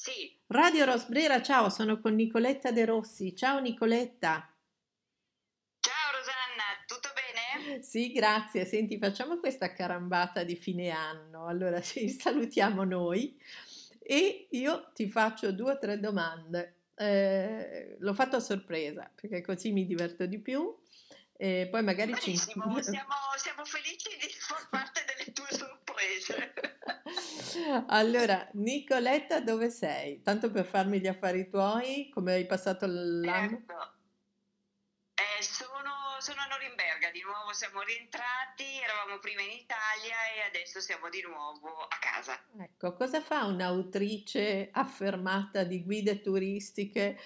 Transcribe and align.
Sì. 0.00 0.34
Radio 0.46 0.86
Rosbrera, 0.86 1.42
ciao, 1.42 1.68
sono 1.68 2.00
con 2.00 2.14
Nicoletta 2.14 2.72
De 2.72 2.86
Rossi. 2.86 3.36
Ciao 3.36 3.60
Nicoletta. 3.60 4.50
Ciao 5.78 6.16
Rosanna, 6.16 6.62
tutto 6.86 7.10
bene? 7.12 7.82
Sì, 7.82 8.10
grazie. 8.10 8.64
Senti, 8.64 8.96
facciamo 8.96 9.38
questa 9.38 9.74
carambata 9.74 10.42
di 10.42 10.56
fine 10.56 10.88
anno. 10.88 11.44
Allora, 11.44 11.82
ci 11.84 12.08
salutiamo 12.08 12.82
noi 12.84 13.38
e 13.98 14.46
io 14.52 14.90
ti 14.94 15.06
faccio 15.06 15.52
due 15.52 15.72
o 15.72 15.78
tre 15.78 16.00
domande. 16.00 16.76
Eh, 16.94 17.96
l'ho 17.98 18.14
fatto 18.14 18.36
a 18.36 18.40
sorpresa 18.40 19.10
perché 19.14 19.42
così 19.42 19.70
mi 19.70 19.84
diverto 19.84 20.24
di 20.24 20.38
più. 20.38 20.74
E 21.36 21.68
poi 21.70 21.82
magari 21.82 22.12
Benissimo, 22.12 22.74
ci... 22.76 22.84
siamo, 22.84 23.12
siamo 23.36 23.64
felici 23.66 24.08
di 24.18 24.28
far 24.30 24.66
parte 24.70 25.04
delle 25.04 25.30
tue 25.34 25.48
sorprese. 25.50 26.54
Allora, 27.88 28.48
Nicoletta, 28.52 29.40
dove 29.40 29.70
sei? 29.70 30.22
Tanto 30.22 30.50
per 30.50 30.64
farmi 30.64 31.00
gli 31.00 31.06
affari 31.06 31.48
tuoi, 31.48 32.08
come 32.12 32.34
hai 32.34 32.46
passato 32.46 32.86
l'anno? 32.86 33.48
Certo. 33.48 33.94
Eh, 35.14 35.42
sono, 35.42 36.16
sono, 36.20 36.40
a 36.40 36.46
Norimberga, 36.46 37.10
di 37.10 37.20
nuovo 37.22 37.52
siamo 37.52 37.82
rientrati, 37.82 38.64
eravamo 38.82 39.18
prima 39.18 39.42
in 39.42 39.50
Italia 39.50 40.16
e 40.34 40.48
adesso 40.48 40.80
siamo 40.80 41.10
di 41.10 41.20
nuovo 41.20 41.68
a 41.82 41.98
casa. 42.00 42.38
Ecco, 42.58 42.94
cosa 42.94 43.20
fa 43.20 43.44
un'autrice 43.44 44.70
affermata 44.72 45.64
di 45.64 45.82
guide 45.84 46.20
turistiche 46.20 47.18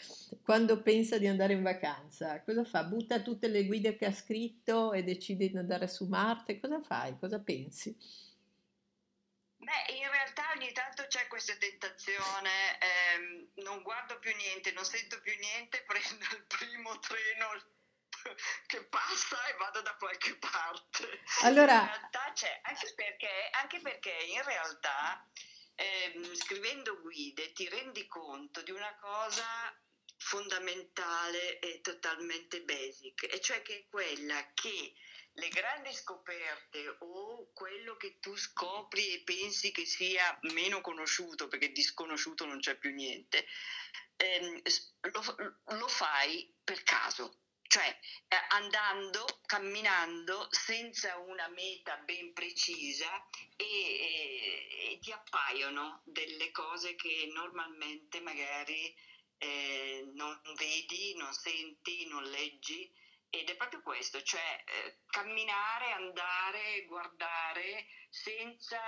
quando 0.42 0.82
pensa 0.82 1.18
di 1.18 1.28
andare 1.28 1.52
in 1.52 1.62
vacanza? 1.62 2.42
Cosa 2.42 2.64
fa? 2.64 2.82
Butta 2.84 3.20
tutte 3.20 3.48
le 3.48 3.64
guide 3.64 3.96
che 3.96 4.06
ha 4.06 4.12
scritto 4.12 4.92
e 4.92 5.04
decide 5.04 5.48
di 5.48 5.56
andare 5.56 5.86
su 5.86 6.06
Marte? 6.06 6.58
Cosa 6.58 6.80
fai? 6.80 7.16
Cosa 7.18 7.38
pensi? 7.38 7.96
Beh, 9.64 9.94
in 9.94 10.10
realtà 10.10 10.52
ogni 10.54 10.70
tanto 10.72 11.06
c'è 11.06 11.26
questa 11.26 11.56
tentazione, 11.56 12.78
ehm, 12.78 13.48
non 13.64 13.82
guardo 13.82 14.18
più 14.18 14.34
niente, 14.36 14.72
non 14.72 14.84
sento 14.84 15.18
più 15.20 15.34
niente, 15.38 15.82
prendo 15.88 16.26
il 16.36 16.44
primo 16.46 16.98
treno 16.98 17.48
che 18.66 18.84
passa 18.88 19.46
e 19.46 19.54
vado 19.54 19.80
da 19.80 19.94
qualche 19.96 20.36
parte. 20.36 21.22
Allora... 21.42 21.80
In 21.80 21.86
realtà 21.86 22.32
c'è, 22.34 22.58
anche 22.62 22.92
perché, 22.94 23.48
anche 23.52 23.80
perché 23.80 24.12
in 24.12 24.42
realtà 24.42 25.26
ehm, 25.76 26.34
scrivendo 26.34 27.00
guide 27.00 27.52
ti 27.52 27.66
rendi 27.66 28.06
conto 28.06 28.60
di 28.60 28.70
una 28.70 28.94
cosa 28.96 29.74
fondamentale 30.18 31.58
e 31.58 31.80
totalmente 31.80 32.60
basic, 32.62 33.32
e 33.32 33.40
cioè 33.40 33.62
che 33.62 33.78
è 33.78 33.86
quella 33.88 34.46
che 34.52 34.92
le 35.34 35.48
grandi 35.48 35.92
scoperte 35.92 36.96
o 37.00 37.50
quello 37.52 37.96
che 37.96 38.18
tu 38.20 38.36
scopri 38.36 39.14
e 39.14 39.22
pensi 39.22 39.72
che 39.72 39.84
sia 39.84 40.38
meno 40.52 40.80
conosciuto, 40.80 41.48
perché 41.48 41.72
disconosciuto 41.72 42.44
non 42.44 42.60
c'è 42.60 42.76
più 42.76 42.92
niente, 42.92 43.46
ehm, 44.16 44.62
lo, 45.12 45.22
lo, 45.76 45.88
fai 45.88 46.52
per 46.62 46.82
caso. 46.82 47.38
Cioè 47.66 47.88
eh, 48.28 48.36
andando, 48.50 49.24
camminando 49.46 50.46
senza 50.50 51.16
una 51.16 51.48
meta 51.48 51.96
ben 51.96 52.32
precisa 52.32 53.10
e, 53.56 53.64
e, 53.64 54.92
e 54.92 54.98
ti 55.00 55.10
appaiono 55.10 56.02
delle 56.04 56.52
cose 56.52 56.94
che 56.94 57.28
normalmente 57.32 58.20
magari 58.20 58.94
eh, 59.38 60.08
non 60.12 60.40
vedi, 60.56 61.16
non 61.16 61.32
senti, 61.32 62.06
non 62.06 62.22
leggi 62.24 62.92
ed 63.40 63.48
è 63.48 63.56
proprio 63.56 63.82
questo, 63.82 64.22
cioè 64.22 64.40
eh, 64.40 64.98
camminare, 65.06 65.92
andare, 65.92 66.84
guardare 66.86 67.86
senza 68.14 68.78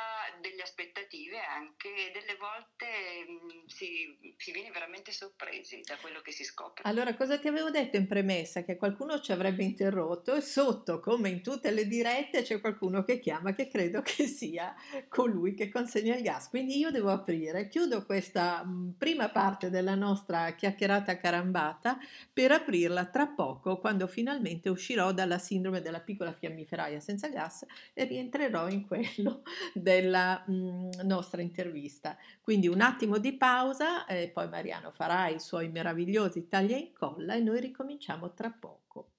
delle 0.41 0.62
aspettative 0.62 1.41
anche 1.41 2.12
delle 2.12 2.36
volte 2.38 2.86
mh, 3.27 3.33
mm, 3.33 3.66
si, 3.66 4.34
si, 4.36 4.53
viene 4.53 4.70
veramente 4.70 5.11
sorpresi 5.11 5.80
da 5.84 5.97
quello 6.00 6.20
che 6.20 6.30
si 6.30 6.44
scopre. 6.44 6.84
Allora, 6.86 7.14
cosa 7.16 7.36
ti 7.38 7.48
avevo 7.48 7.70
detto 7.70 7.97
in 7.97 8.06
premessa? 8.06 8.62
Che 8.62 8.77
qualcuno 8.77 9.20
ci 9.20 9.33
avrebbe 9.33 9.64
interrotto 9.64 10.34
e 10.34 10.41
sotto, 10.41 11.00
come 11.00 11.28
in 11.28 11.42
tutte 11.42 11.72
le 11.72 11.88
dirette, 11.88 12.43
c'è 12.43 12.60
qualcuno 12.60 13.03
che 13.03 13.19
chiama 13.19 13.53
che 13.53 13.66
credo 13.66 14.00
che 14.00 14.28
sia 14.28 14.72
colui 15.09 15.54
che 15.54 15.70
consegna 15.70 16.15
il 16.15 16.22
gas. 16.22 16.49
Quindi 16.49 16.78
io 16.78 16.93
devo 16.93 17.10
aprire, 17.10 17.66
chiudo 17.66 18.04
questa 18.06 18.65
mh, 18.65 18.70
mm, 18.70 18.91
prima 18.93 19.28
parte 19.28 19.70
della 19.70 19.97
nostra 19.97 20.53
chiacchierata 20.53 21.19
carambata 21.19 21.99
per 22.32 22.53
aprirla 22.53 23.06
tra 23.06 23.26
poco 23.26 23.78
quando 23.78 24.06
finalmente 24.06 24.35
uscirò 24.69 25.12
dalla 25.12 25.38
sindrome 25.38 25.80
della 25.80 26.00
piccola 26.00 26.32
fiammiferaia 26.32 27.00
senza 27.00 27.28
gas 27.28 27.66
e 27.92 28.04
rientrerò 28.04 28.69
in 28.69 28.86
quello 28.86 29.42
della 29.74 30.42
mh, 30.47 30.52
mhmm, 30.52 30.91
nostra 31.04 31.42
intervista. 31.42 32.16
Quindi 32.41 32.69
un 32.69 32.80
attimo 32.80 33.19
di 33.19 33.32
pausa 33.36 34.06
e 34.06 34.28
poi 34.28 34.48
Mariano 34.48 34.91
farà 34.91 35.28
i 35.28 35.41
suoi 35.41 35.69
meravigliosi 35.69 36.48
taglia 36.48 36.76
e 36.76 36.80
incolla 36.80 37.34
e 37.34 37.41
noi 37.41 37.60
ricominciamo 37.60 38.32
tra 38.34 38.50
poco. 38.50 39.10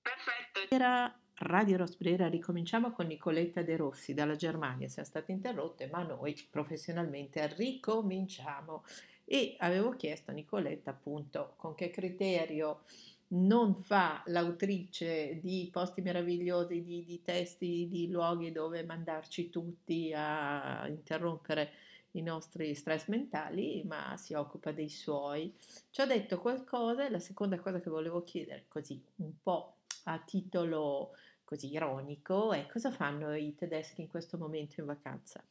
Perfetto. 0.00 0.74
Era 0.74 1.14
Radio 1.44 1.76
Rosbrera, 1.76 2.28
ricominciamo 2.28 2.92
con 2.92 3.06
Nicoletta 3.06 3.62
De 3.62 3.76
Rossi 3.76 4.14
dalla 4.14 4.36
Germania, 4.36 4.88
siamo 4.88 5.08
state 5.08 5.32
interrotte, 5.32 5.88
ma 5.88 6.02
noi 6.02 6.36
professionalmente 6.48 7.52
ricominciamo. 7.56 8.84
E 9.24 9.56
avevo 9.58 9.90
chiesto 9.96 10.30
a 10.30 10.34
Nicoletta 10.34 10.90
appunto 10.90 11.54
con 11.56 11.74
che 11.74 11.90
criterio 11.90 12.82
non 13.32 13.82
fa 13.82 14.22
l'autrice 14.26 15.38
di 15.40 15.68
posti 15.72 16.02
meravigliosi, 16.02 16.82
di, 16.82 17.04
di, 17.04 17.22
testi, 17.22 17.88
di 17.88 18.10
luoghi 18.10 18.52
dove 18.52 18.84
mandarci 18.84 19.48
tutti 19.48 20.12
a 20.14 20.86
interrompere 20.88 21.72
i 22.12 22.22
nostri 22.22 22.74
stress 22.74 23.06
mentali, 23.08 23.82
ma 23.84 24.16
si 24.18 24.34
occupa 24.34 24.72
dei 24.72 24.90
suoi. 24.90 25.54
Ci 25.90 26.00
ha 26.00 26.06
detto 26.06 26.40
qualcosa 26.40 27.06
e 27.06 27.10
la 27.10 27.18
seconda 27.18 27.58
cosa 27.58 27.80
che 27.80 27.88
volevo 27.88 28.22
chiedere, 28.22 28.66
così 28.68 29.02
un 29.16 29.32
po' 29.42 29.76
a 30.04 30.18
titolo 30.18 31.16
così 31.44 31.70
ironico, 31.70 32.52
è 32.52 32.66
cosa 32.66 32.90
fanno 32.90 33.34
i 33.34 33.54
tedeschi 33.54 34.02
in 34.02 34.08
questo 34.08 34.36
momento 34.36 34.80
in 34.80 34.86
vacanza? 34.86 35.42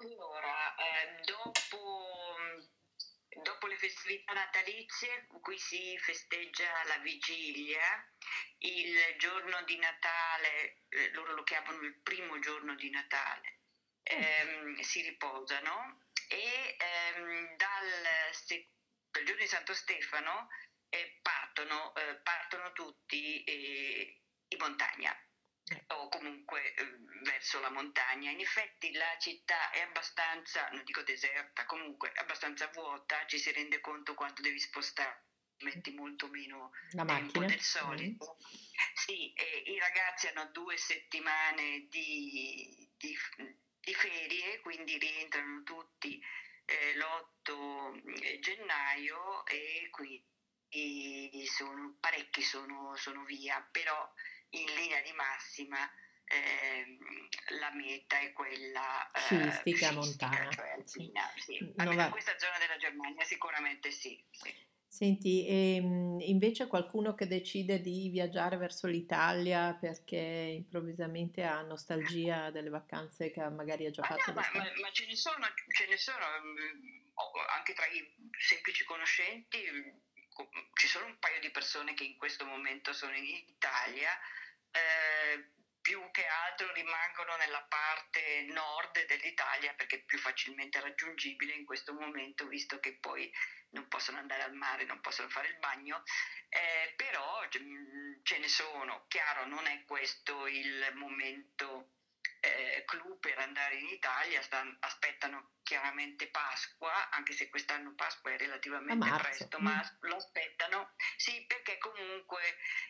Allora, 0.00 0.74
eh, 0.76 1.22
dopo 1.24 1.88
dopo 3.42 3.66
le 3.66 3.76
festività 3.88 4.34
natalizie, 4.34 5.26
qui 5.40 5.58
si 5.58 5.96
festeggia 5.98 6.70
la 6.84 6.98
vigilia, 6.98 8.06
il 8.58 9.16
giorno 9.16 9.62
di 9.62 9.78
Natale, 9.78 10.82
eh, 10.90 11.10
loro 11.12 11.34
lo 11.34 11.42
chiamano 11.42 11.80
il 11.80 11.94
primo 12.02 12.38
giorno 12.38 12.74
di 12.74 12.90
Natale, 12.90 13.60
ehm, 14.02 14.78
si 14.80 15.00
riposano 15.02 16.02
e 16.28 16.76
ehm, 16.78 17.56
dal, 17.56 18.02
dal, 19.10 19.24
giorno 19.24 19.40
di 19.40 19.48
Santo 19.48 19.72
Stefano 19.72 20.48
eh, 20.90 21.18
partono, 21.22 21.94
eh, 21.94 22.16
partono, 22.16 22.72
tutti 22.72 23.42
eh, 23.44 24.20
in 24.48 24.58
montagna 24.58 25.16
o 25.88 26.08
comunque 26.08 26.74
eh, 26.74 26.84
verso 27.22 27.60
la 27.60 27.70
montagna. 27.70 28.30
In 28.30 28.40
effetti 28.40 28.92
la 28.92 29.16
città 29.18 29.70
è 29.70 29.80
abbastanza, 29.80 30.68
non 30.68 30.84
dico 30.84 31.02
deserta, 31.02 31.64
comunque 31.66 32.12
abbastanza 32.14 32.68
vuota, 32.68 33.24
ci 33.26 33.38
si 33.38 33.52
rende 33.52 33.80
conto 33.80 34.14
quando 34.14 34.40
devi 34.40 34.58
spostare 34.58 35.26
metti 35.60 35.90
molto 35.92 36.28
meno 36.28 36.70
la 36.92 37.04
tempo 37.04 37.40
macchina. 37.40 37.46
del 37.46 37.60
solito. 37.60 38.36
Mm. 38.40 38.54
Sì, 38.94 39.32
i 39.64 39.78
ragazzi 39.78 40.28
hanno 40.28 40.46
due 40.52 40.76
settimane 40.76 41.86
di, 41.88 42.88
di, 42.96 43.16
di 43.80 43.94
ferie, 43.94 44.60
quindi 44.60 44.98
rientrano 44.98 45.62
tutti 45.64 46.20
eh, 46.64 46.96
l'8 46.96 48.38
gennaio 48.40 49.44
e 49.46 49.88
qui 49.90 50.24
sono, 51.46 51.96
parecchi 51.98 52.42
sono, 52.42 52.94
sono 52.96 53.24
via, 53.24 53.66
però 53.70 54.08
in 54.50 54.66
linea 54.74 55.00
di 55.02 55.12
massima 55.12 55.78
eh, 56.28 56.98
la 57.58 57.72
meta 57.72 58.18
è 58.20 58.32
quella 58.32 59.10
eh, 59.10 59.18
sciistica, 59.18 59.92
montana. 59.92 60.50
Cioè 60.50 60.70
alpina, 60.70 61.22
sì. 61.36 61.54
sì. 61.54 61.72
Almeno 61.76 62.04
in 62.04 62.10
questa 62.10 62.38
zona 62.38 62.58
della 62.58 62.76
Germania 62.76 63.24
sicuramente 63.24 63.90
sì. 63.90 64.22
sì. 64.30 64.66
Senti, 64.90 65.46
ehm, 65.46 66.18
invece 66.20 66.66
qualcuno 66.66 67.14
che 67.14 67.26
decide 67.26 67.80
di 67.80 68.08
viaggiare 68.08 68.56
verso 68.56 68.86
l'Italia 68.86 69.76
perché 69.78 70.16
improvvisamente 70.16 71.44
ha 71.44 71.60
nostalgia 71.60 72.50
delle 72.50 72.70
vacanze 72.70 73.30
che 73.30 73.46
magari 73.50 73.84
ha 73.84 73.90
già 73.90 74.00
ma 74.00 74.08
fatto? 74.08 74.32
No, 74.32 74.40
ma, 74.40 74.48
ma, 74.54 74.70
ma, 74.80 74.90
ce 74.90 75.06
ne 75.06 75.14
sono, 75.14 75.46
ce 75.68 75.86
ne 75.86 75.96
sono 75.98 76.24
mm, 76.42 76.98
anche 77.54 77.74
tra 77.74 77.86
i 77.86 78.02
semplici 78.38 78.84
conoscenti, 78.84 79.58
ci 80.74 80.86
sono 80.86 81.06
un 81.06 81.18
paio 81.18 81.40
di 81.40 81.50
persone 81.50 81.94
che 81.94 82.04
in 82.04 82.16
questo 82.16 82.44
momento 82.44 82.92
sono 82.92 83.16
in 83.16 83.24
Italia 83.24 84.10
eh, 84.70 85.50
più 85.80 86.10
che 86.10 86.26
altro 86.26 86.70
rimangono 86.72 87.36
nella 87.36 87.64
parte 87.66 88.42
nord 88.50 89.06
dell'Italia 89.06 89.72
perché 89.74 89.96
è 89.96 90.04
più 90.04 90.18
facilmente 90.18 90.80
raggiungibile 90.80 91.54
in 91.54 91.64
questo 91.64 91.94
momento, 91.94 92.46
visto 92.46 92.78
che 92.78 92.98
poi 92.98 93.30
non 93.70 93.88
possono 93.88 94.18
andare 94.18 94.42
al 94.42 94.52
mare, 94.52 94.84
non 94.84 95.00
possono 95.00 95.28
fare 95.28 95.48
il 95.48 95.58
bagno, 95.58 96.02
eh, 96.50 96.92
però 96.94 97.40
mm, 97.58 98.20
ce 98.22 98.38
ne 98.38 98.48
sono. 98.48 99.06
Chiaro, 99.08 99.46
non 99.46 99.66
è 99.66 99.82
questo 99.84 100.46
il 100.46 100.92
momento 100.94 101.92
eh, 102.40 102.84
clou 102.86 103.18
per 103.18 103.38
andare 103.38 103.76
in 103.76 103.86
Italia, 103.86 104.42
stan, 104.42 104.76
aspettano 104.80 105.52
chiaramente 105.62 106.28
Pasqua, 106.28 107.10
anche 107.10 107.32
se 107.32 107.48
quest'anno 107.48 107.94
Pasqua 107.94 108.32
è 108.32 108.38
relativamente 108.38 109.08
presto, 109.18 109.58
ma 109.58 109.76
mm. 109.76 110.08
lo 110.08 110.16
aspettano, 110.16 110.94
sì, 111.16 111.44
perché 111.46 111.78
comunque 111.78 112.40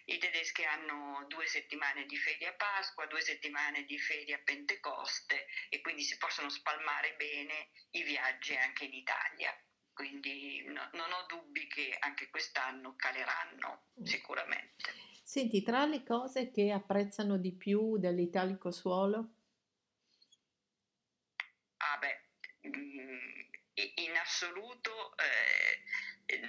i 0.06 0.18
tedeschi 0.18 0.64
hanno 0.64 1.24
due 1.28 1.46
settimane 1.46 2.06
di 2.06 2.16
ferie 2.16 2.48
a 2.48 2.54
Pasqua, 2.54 3.06
due 3.06 3.20
settimane 3.20 3.84
di 3.84 3.98
ferie 3.98 4.34
a 4.34 4.40
Pentecoste 4.44 5.46
e 5.68 5.80
quindi 5.80 6.02
si 6.02 6.16
possono 6.18 6.48
spalmare 6.48 7.14
bene 7.16 7.70
i 7.92 8.02
viaggi 8.02 8.54
anche 8.56 8.84
in 8.84 8.94
Italia. 8.94 9.52
Quindi 9.92 10.62
no, 10.66 10.88
non 10.92 11.10
ho 11.10 11.26
dubbi 11.26 11.66
che 11.66 11.96
anche 11.98 12.30
quest'anno 12.30 12.94
caleranno 12.94 13.86
mm. 14.00 14.04
sicuramente. 14.04 14.92
Senti, 15.28 15.60
tra 15.62 15.84
le 15.84 16.04
cose 16.04 16.50
che 16.50 16.70
apprezzano 16.70 17.36
di 17.36 17.52
più 17.52 17.98
dell'italico 17.98 18.70
suolo? 18.70 19.34
Ah 21.76 21.98
beh, 21.98 22.68
mm, 22.68 23.40
in 23.96 24.16
assoluto, 24.16 25.14
eh, 25.16 26.40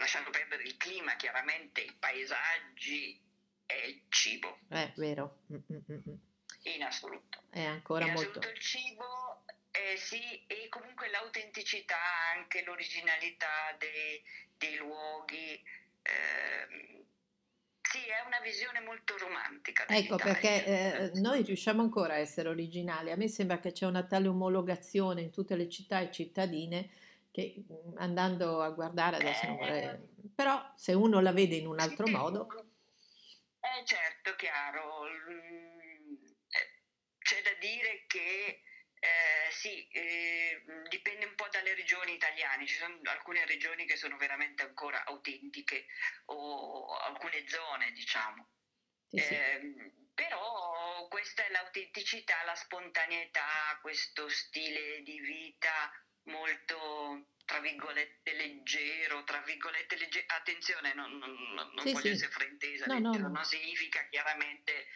lasciando 0.00 0.30
perdere 0.30 0.62
il 0.62 0.76
clima, 0.76 1.16
chiaramente 1.16 1.80
i 1.80 1.92
paesaggi 1.92 3.20
e 3.66 3.88
il 3.88 4.02
cibo. 4.08 4.58
È 4.68 4.92
vero. 4.96 5.42
Mm-mm-mm. 5.52 6.18
In 6.62 6.82
assoluto. 6.82 7.44
È 7.50 7.64
ancora 7.64 8.04
in 8.06 8.12
molto... 8.12 8.38
assoluto 8.38 8.50
il 8.50 8.60
cibo, 8.60 9.44
eh, 9.70 9.96
sì, 9.96 10.44
e 10.46 10.68
comunque 10.68 11.08
l'autenticità, 11.08 12.00
anche 12.34 12.62
l'originalità 12.62 13.74
dei, 13.78 14.22
dei 14.56 14.76
luoghi. 14.76 15.62
Eh, 16.02 17.06
è 18.10 18.26
una 18.26 18.40
visione 18.40 18.80
molto 18.80 19.16
romantica. 19.18 19.86
Ecco 19.86 20.16
perché 20.16 20.64
eh, 20.64 21.10
noi 21.14 21.42
riusciamo 21.42 21.82
ancora 21.82 22.14
a 22.14 22.18
essere 22.18 22.48
originali. 22.48 23.10
A 23.10 23.16
me 23.16 23.28
sembra 23.28 23.58
che 23.58 23.72
c'è 23.72 23.86
una 23.86 24.04
tale 24.04 24.28
omologazione 24.28 25.20
in 25.22 25.30
tutte 25.30 25.56
le 25.56 25.68
città 25.68 26.00
e 26.00 26.10
cittadine 26.10 26.90
che 27.30 27.64
mm, 27.70 27.98
andando 27.98 28.62
a 28.62 28.70
guardare 28.70 29.16
adesso 29.16 29.46
non 29.46 29.56
vorrei... 29.56 29.84
Eh. 29.84 30.00
Però 30.34 30.72
se 30.76 30.92
uno 30.94 31.20
la 31.20 31.32
vede 31.32 31.56
in 31.56 31.66
un 31.66 31.80
altro 31.80 32.06
sì, 32.06 32.12
modo... 32.12 32.46
Eh 33.60 33.84
certo, 33.84 34.34
chiaro. 34.36 35.02
Mm, 35.30 36.14
eh, 36.48 36.70
c'è 37.18 37.42
da 37.42 37.58
dire 37.60 38.04
che 38.06 38.62
eh, 39.00 39.52
sì, 39.52 39.86
eh, 39.88 40.62
dipende 40.88 41.24
po' 41.48 41.56
dalle 41.56 41.74
regioni 41.74 42.14
italiane, 42.14 42.66
ci 42.66 42.76
sono 42.76 42.98
alcune 43.04 43.44
regioni 43.46 43.86
che 43.86 43.96
sono 43.96 44.16
veramente 44.16 44.62
ancora 44.62 45.04
autentiche 45.04 45.86
o 46.26 46.94
alcune 46.96 47.48
zone, 47.48 47.90
diciamo. 47.92 48.48
Sì, 49.08 49.18
sì. 49.18 49.34
Eh, 49.34 49.92
però 50.14 51.06
questa 51.08 51.44
è 51.44 51.50
l'autenticità, 51.50 52.42
la 52.44 52.54
spontaneità, 52.54 53.78
questo 53.80 54.28
stile 54.28 55.00
di 55.02 55.18
vita 55.20 55.90
molto 56.24 57.28
tra 57.44 57.60
virgolette 57.60 58.34
leggero, 58.34 59.24
virgolette 59.48 59.96
leggero, 59.96 60.26
attenzione, 60.28 60.94
non, 60.94 61.16
non, 61.16 61.34
non 61.74 61.84
sì, 61.84 61.92
voglio 61.92 62.12
essere 62.12 62.30
fraintesa, 62.30 62.86
no, 62.86 62.98
no, 62.98 63.12
no. 63.12 63.28
non 63.28 63.44
significa 63.44 64.06
chiaramente 64.08 64.86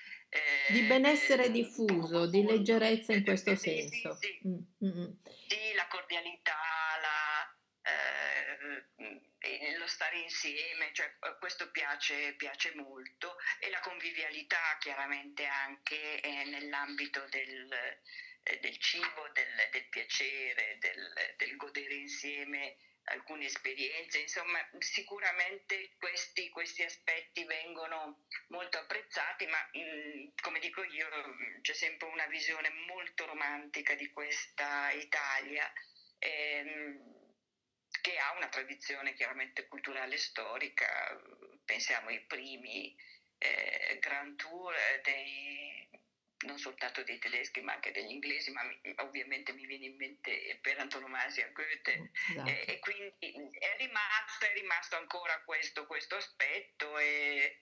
di 0.68 0.82
benessere 0.82 1.50
diffuso, 1.50 2.26
di 2.26 2.42
leggerezza 2.42 3.12
in 3.12 3.22
questo 3.22 3.54
senso. 3.54 4.14
Sì, 4.14 4.28
sì, 4.28 4.48
mm, 4.48 4.88
mm, 4.88 5.00
mm. 5.00 5.10
sì 5.48 5.74
la 5.74 5.86
cordialità, 5.88 6.56
la, 7.02 7.54
eh, 7.90 9.76
lo 9.76 9.86
stare 9.86 10.20
insieme, 10.20 10.90
cioè, 10.94 11.12
questo 11.38 11.70
piace, 11.70 12.32
piace, 12.34 12.72
molto 12.74 13.36
e 13.60 13.68
la 13.68 13.80
convivialità 13.80 14.78
chiaramente 14.80 15.44
anche 15.44 16.20
eh, 16.20 16.44
nell'ambito 16.44 17.26
del, 17.28 17.70
eh, 18.44 18.58
del 18.60 18.78
cibo, 18.78 19.28
del, 19.34 19.68
del 19.70 19.88
piacere, 19.90 20.78
del, 20.80 21.34
del 21.36 21.56
godere 21.56 21.94
insieme 21.94 22.76
alcune 23.04 23.46
esperienze, 23.46 24.20
insomma 24.20 24.58
sicuramente 24.78 25.90
questi, 25.98 26.48
questi 26.50 26.82
aspetti 26.82 27.44
vengono 27.44 28.24
molto 28.48 28.78
apprezzati, 28.78 29.46
ma 29.46 29.58
mh, 29.72 30.34
come 30.40 30.58
dico 30.60 30.82
io 30.84 31.08
c'è 31.60 31.74
sempre 31.74 32.08
una 32.08 32.26
visione 32.26 32.70
molto 32.86 33.26
romantica 33.26 33.94
di 33.94 34.08
questa 34.10 34.90
Italia. 34.92 35.70
Ehm, 36.18 37.20
che 38.02 38.18
ha 38.18 38.34
una 38.36 38.48
tradizione 38.48 39.14
chiaramente 39.14 39.66
culturale 39.68 40.14
e 40.16 40.18
storica, 40.18 41.16
pensiamo 41.64 42.08
ai 42.08 42.20
primi 42.26 42.94
eh, 43.38 43.98
Grand 44.00 44.36
Tour 44.36 44.74
dei, 45.02 45.88
non 46.42 46.58
soltanto 46.58 47.02
dei 47.04 47.18
tedeschi 47.18 47.60
ma 47.60 47.74
anche 47.74 47.92
degli 47.92 48.10
inglesi, 48.10 48.50
ma 48.50 48.62
mi, 48.64 48.78
ovviamente 48.96 49.52
mi 49.52 49.66
viene 49.66 49.86
in 49.86 49.96
mente 49.96 50.58
per 50.60 50.78
antonomasia 50.78 51.50
Goethe 51.52 51.98
mm, 51.98 52.04
esatto. 52.30 52.50
e, 52.50 52.64
e, 52.68 52.78
quindi 52.80 53.50
è 53.58 53.76
rimasto, 53.78 54.46
è 54.46 54.52
rimasto 54.54 54.96
ancora 54.96 55.40
questo, 55.44 55.86
questo 55.86 56.16
aspetto 56.16 56.98
e, 56.98 57.60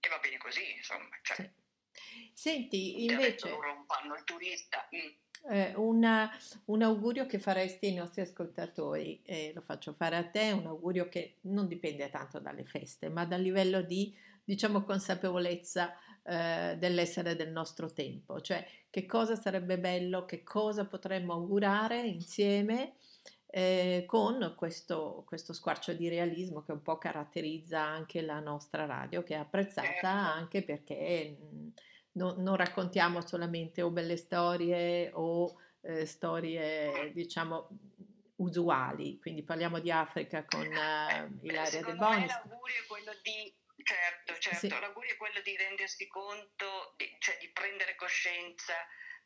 e, 0.00 0.08
va 0.08 0.18
bene 0.18 0.38
così, 0.38 0.76
insomma. 0.76 1.18
Cioè, 1.22 1.36
sì. 1.36 1.50
Senti, 2.32 3.04
invece... 3.04 3.48
Loro 3.48 3.84
fanno 3.86 4.14
il 4.14 4.24
turista. 4.24 4.88
Mm. 4.94 5.26
Eh, 5.50 5.72
una, 5.76 6.30
un 6.66 6.82
augurio 6.82 7.26
che 7.26 7.38
faresti 7.38 7.86
ai 7.86 7.94
nostri 7.94 8.22
ascoltatori, 8.22 9.22
eh, 9.24 9.52
lo 9.54 9.60
faccio 9.60 9.92
fare 9.92 10.16
a 10.16 10.28
te, 10.28 10.50
un 10.50 10.66
augurio 10.66 11.08
che 11.08 11.36
non 11.42 11.68
dipende 11.68 12.10
tanto 12.10 12.40
dalle 12.40 12.64
feste, 12.64 13.08
ma 13.08 13.24
dal 13.24 13.40
livello 13.40 13.80
di, 13.82 14.16
diciamo, 14.44 14.82
consapevolezza 14.82 15.96
eh, 16.28 16.76
dell'essere 16.78 17.36
del 17.36 17.50
nostro 17.50 17.90
tempo, 17.90 18.42
cioè 18.42 18.62
che 18.90 19.06
cosa 19.06 19.34
sarebbe 19.34 19.78
bello, 19.78 20.26
che 20.26 20.42
cosa 20.42 20.84
potremmo 20.84 21.32
augurare 21.32 22.00
insieme 22.00 22.96
eh, 23.46 24.04
con 24.06 24.52
questo, 24.54 25.24
questo, 25.26 25.54
squarcio 25.54 25.94
di 25.94 26.06
realismo 26.10 26.62
che 26.62 26.72
un 26.72 26.82
po' 26.82 26.98
caratterizza 26.98 27.80
anche 27.80 28.20
la 28.20 28.40
nostra 28.40 28.84
radio, 28.84 29.22
che 29.22 29.36
è 29.36 29.38
apprezzata 29.38 29.88
certo. 29.88 30.06
anche 30.06 30.62
perché 30.62 31.38
mh, 31.40 31.68
no, 32.12 32.34
non 32.36 32.56
raccontiamo 32.56 33.26
solamente 33.26 33.80
o 33.80 33.90
belle 33.90 34.18
storie 34.18 35.10
o 35.14 35.56
eh, 35.80 36.04
storie, 36.04 37.10
diciamo, 37.14 37.68
usuali, 38.36 39.18
quindi 39.18 39.42
parliamo 39.42 39.78
di 39.78 39.90
Africa 39.90 40.44
con 40.44 40.66
uh, 40.66 41.46
Ilaria 41.46 41.82
De 41.82 41.94
Bonis. 41.94 42.28
L'augurio 42.28 42.82
è 42.82 42.86
quello 42.86 43.12
di 43.22 43.52
Certo, 43.82 44.38
certo, 44.38 44.58
sì. 44.58 44.68
l'augurio 44.68 45.12
è 45.12 45.16
quello 45.16 45.40
di 45.40 45.56
rendersi 45.56 46.06
conto, 46.08 46.94
di, 46.96 47.16
cioè 47.18 47.36
di 47.38 47.50
prendere 47.50 47.94
coscienza 47.94 48.74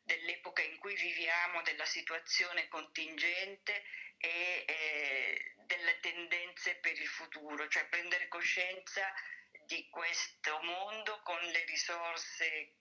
dell'epoca 0.03 0.61
in 0.61 0.77
cui 0.77 0.95
viviamo, 0.95 1.61
della 1.63 1.85
situazione 1.85 2.67
contingente 2.67 3.83
e 4.17 4.63
eh, 4.67 5.53
delle 5.65 5.99
tendenze 5.99 6.75
per 6.75 6.97
il 6.99 7.07
futuro, 7.07 7.67
cioè 7.67 7.87
prendere 7.87 8.27
coscienza 8.27 9.11
di 9.65 9.87
questo 9.89 10.59
mondo 10.61 11.21
con 11.23 11.39
le 11.39 11.63
risorse 11.65 12.73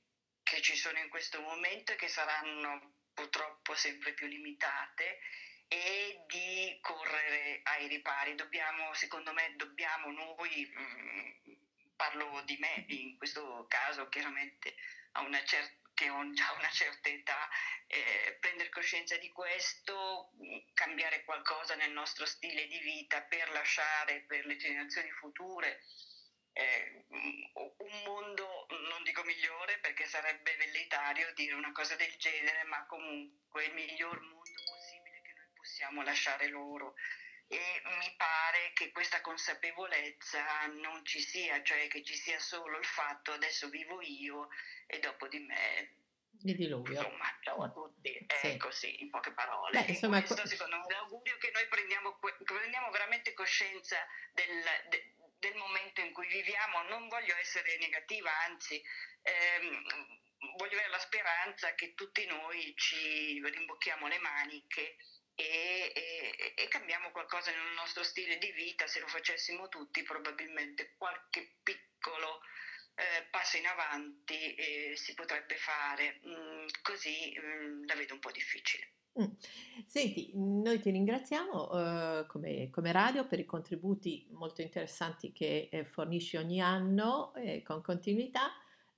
che 0.42 0.60
ci 0.60 0.76
sono 0.76 0.98
in 0.98 1.08
questo 1.08 1.40
momento 1.40 1.92
e 1.92 1.96
che 1.96 2.08
saranno 2.08 2.94
purtroppo 3.14 3.74
sempre 3.74 4.12
più 4.14 4.26
limitate 4.26 5.18
e 5.68 6.22
di 6.26 6.76
correre 6.80 7.60
ai 7.62 7.88
ripari. 7.88 8.34
Dobbiamo, 8.34 8.92
secondo 8.94 9.32
me, 9.32 9.54
dobbiamo 9.56 10.10
noi 10.10 10.70
mh, 10.70 10.80
mm, 10.80 11.30
parlo 12.02 12.42
di 12.42 12.56
me 12.58 12.84
in 12.88 13.16
questo 13.16 13.64
caso 13.68 14.08
chiaramente 14.08 14.74
una 15.20 15.40
cer- 15.44 15.78
che 15.94 16.10
ho 16.10 16.30
già 16.32 16.52
una 16.58 16.70
certa 16.70 17.08
età, 17.08 17.48
eh, 17.86 18.36
prendere 18.40 18.70
coscienza 18.70 19.16
di 19.18 19.28
questo, 19.28 20.30
cambiare 20.74 21.22
qualcosa 21.22 21.76
nel 21.76 21.92
nostro 21.92 22.26
stile 22.26 22.66
di 22.66 22.78
vita 22.80 23.22
per 23.22 23.50
lasciare 23.50 24.24
per 24.26 24.46
le 24.46 24.56
generazioni 24.56 25.10
future 25.10 25.78
eh, 26.54 27.04
un 27.08 28.02
mondo, 28.04 28.66
non 28.90 29.02
dico 29.04 29.22
migliore 29.22 29.78
perché 29.78 30.04
sarebbe 30.06 30.56
velleitario 30.56 31.32
dire 31.34 31.54
una 31.54 31.72
cosa 31.72 31.94
del 31.94 32.14
genere, 32.16 32.64
ma 32.64 32.84
comunque 32.86 33.64
il 33.64 33.74
miglior 33.74 34.20
mondo 34.20 34.62
possibile 34.66 35.20
che 35.22 35.32
noi 35.34 35.48
possiamo 35.54 36.02
lasciare 36.02 36.48
loro 36.48 36.94
e 37.52 37.82
mi 37.98 38.14
pare 38.16 38.72
che 38.72 38.90
questa 38.92 39.20
consapevolezza 39.20 40.66
non 40.80 41.04
ci 41.04 41.20
sia, 41.20 41.62
cioè 41.62 41.86
che 41.88 42.02
ci 42.02 42.14
sia 42.14 42.38
solo 42.38 42.78
il 42.78 42.84
fatto 42.86 43.32
adesso 43.32 43.68
vivo 43.68 44.00
io 44.00 44.48
e 44.86 44.98
dopo 45.00 45.28
di 45.28 45.38
me 45.40 45.96
di 46.30 46.54
diluvio. 46.54 46.98
Insomma, 46.98 47.38
ciao 47.42 47.62
a 47.62 47.70
tutti, 47.70 48.26
sì. 48.40 48.46
ecco 48.46 48.70
sì, 48.70 49.02
in 49.02 49.10
poche 49.10 49.32
parole. 49.32 49.82
Beh, 49.82 49.92
insomma, 49.92 50.22
questo 50.22 50.46
secondo 50.46 50.76
me 50.76 50.86
è 50.86 50.92
l'augurio 50.92 51.36
che 51.36 51.50
noi 51.52 51.66
prendiamo, 51.68 52.18
prendiamo 52.42 52.90
veramente 52.90 53.34
coscienza 53.34 53.98
del, 54.32 54.62
de, 54.88 55.14
del, 55.38 55.54
momento 55.56 56.00
in 56.00 56.12
cui 56.12 56.26
viviamo, 56.28 56.82
non 56.88 57.06
voglio 57.08 57.36
essere 57.36 57.76
negativa, 57.78 58.30
anzi 58.46 58.82
ehm, 59.20 59.84
voglio 60.56 60.78
avere 60.78 60.88
la 60.88 60.98
speranza 60.98 61.74
che 61.74 61.92
tutti 61.92 62.24
noi 62.24 62.72
ci 62.76 63.40
rimbocchiamo 63.44 64.08
le 64.08 64.18
maniche 64.18 64.96
e, 65.34 65.92
e, 65.94 66.54
e, 66.56 66.68
cambiamo 66.68 67.10
qualcosa 67.10 67.50
nel 67.50 67.74
nostro 67.74 68.02
stile 68.02 68.38
di 68.38 68.52
vita, 68.52 68.86
se 68.86 69.00
lo 69.00 69.06
facessimo 69.06 69.68
tutti 69.68 70.02
probabilmente 70.02 70.94
qualche 70.96 71.56
piccolo 71.62 72.40
eh, 72.94 73.26
passo 73.30 73.56
in 73.56 73.66
avanti 73.66 74.54
eh, 74.54 74.92
si 74.96 75.14
potrebbe 75.14 75.56
fare, 75.56 76.20
mm, 76.26 76.66
così 76.82 77.34
mm, 77.38 77.84
la 77.86 77.94
vedo 77.94 78.14
un 78.14 78.20
po' 78.20 78.30
difficile. 78.30 78.92
Mm. 79.20 79.30
Senti, 79.86 80.32
noi 80.34 80.80
ti 80.80 80.90
ringraziamo 80.90 81.70
eh, 82.20 82.26
come, 82.26 82.70
come 82.70 82.92
radio 82.92 83.26
per 83.26 83.38
i 83.38 83.44
contributi 83.44 84.26
molto 84.30 84.62
interessanti 84.62 85.32
che 85.32 85.68
eh, 85.70 85.84
fornisci 85.84 86.36
ogni 86.36 86.60
anno 86.60 87.34
eh, 87.34 87.62
con 87.62 87.82
continuità. 87.82 88.52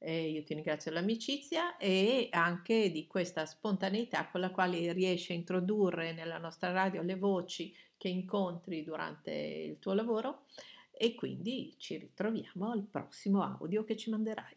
Eh, 0.06 0.28
io 0.28 0.44
ti 0.44 0.52
ringrazio 0.52 0.90
dell'amicizia 0.90 1.78
e 1.78 2.28
anche 2.30 2.90
di 2.90 3.06
questa 3.06 3.46
spontaneità 3.46 4.28
con 4.28 4.40
la 4.40 4.50
quale 4.50 4.92
riesci 4.92 5.32
a 5.32 5.34
introdurre 5.34 6.12
nella 6.12 6.36
nostra 6.36 6.72
radio 6.72 7.00
le 7.00 7.16
voci 7.16 7.74
che 7.96 8.08
incontri 8.08 8.84
durante 8.84 9.32
il 9.32 9.78
tuo 9.78 9.94
lavoro 9.94 10.44
e 10.90 11.14
quindi 11.14 11.74
ci 11.78 11.96
ritroviamo 11.96 12.70
al 12.70 12.84
prossimo 12.84 13.42
audio 13.42 13.82
che 13.84 13.96
ci 13.96 14.10
manderai. 14.10 14.54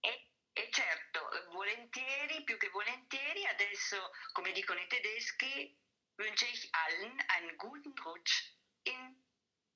E, 0.00 0.68
certo, 0.70 1.20
volentieri, 1.52 2.44
più 2.44 2.58
che 2.58 2.68
volentieri, 2.68 3.46
adesso 3.46 3.96
come 4.32 4.52
dicono 4.52 4.80
i 4.80 4.86
tedeschi, 4.86 5.74
wünsche 6.18 6.46
ich 6.52 6.68
allen 6.72 7.16
einen 7.38 7.56
guten 7.56 7.94
Rutsch 8.04 8.52
in 8.82 9.16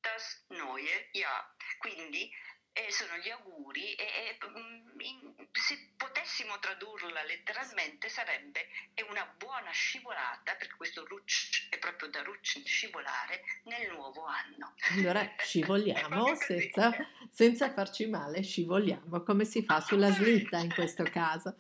das 0.03 0.45
neue 0.51 1.09
Jahr. 1.13 1.57
Quindi 1.79 2.31
eh, 2.77 2.93
sono 2.93 3.17
gli 3.17 3.31
auguri 3.31 3.95
e, 3.95 4.05
e 4.05 4.39
mm, 4.47 5.01
in, 5.01 5.35
se 5.51 5.93
potessimo 5.97 6.59
tradurla 6.59 7.25
letteralmente 7.25 8.11
sarebbe 8.11 8.69
è 8.93 9.01
una 9.09 9.27
buona 9.39 9.71
scivolata, 9.71 10.55
perché 10.59 10.75
questo 10.77 11.07
rucci 11.07 11.69
è 11.71 11.79
proprio 11.79 12.11
da 12.11 12.23
rucci 12.23 12.63
scivolare 12.67 13.41
nel 13.65 13.91
nuovo 13.93 14.27
anno. 14.27 14.75
Allora 14.91 15.27
scivoliamo 15.41 16.35
senza, 16.35 16.93
senza, 17.31 17.73
farci 17.73 18.07
male, 18.07 18.43
scivoliamo 18.43 19.23
come 19.23 19.47
si 19.47 19.63
fa 19.65 19.81
sulla 19.81 20.11
slitta 20.11 20.59
in 20.59 20.73
questo 20.73 21.05
caso. 21.05 21.57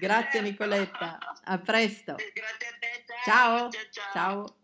Grazie 0.00 0.40
Nicoletta, 0.40 1.18
a 1.44 1.58
presto. 1.58 2.16
Grazie 2.16 2.66
a 2.66 2.76
te, 2.80 3.04
ciao. 3.24 3.70
ciao. 3.70 3.90
ciao. 3.90 4.12
ciao. 4.12 4.56